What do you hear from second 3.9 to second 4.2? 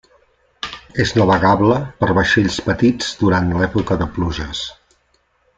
de